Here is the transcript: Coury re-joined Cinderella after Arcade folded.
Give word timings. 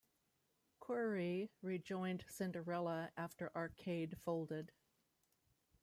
Coury 0.79 1.51
re-joined 1.61 2.25
Cinderella 2.27 3.11
after 3.15 3.55
Arcade 3.55 4.17
folded. 4.25 4.71